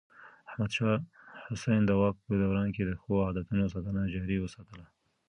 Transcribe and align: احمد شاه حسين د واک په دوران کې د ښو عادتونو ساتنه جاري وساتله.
احمد 0.49 0.71
شاه 0.77 0.97
حسين 1.45 1.81
د 1.85 1.91
واک 1.99 2.15
په 2.25 2.33
دوران 2.41 2.67
کې 2.75 2.83
د 2.85 2.91
ښو 3.01 3.11
عادتونو 3.27 3.65
ساتنه 3.73 4.01
جاري 4.13 4.37
وساتله. 4.39 4.85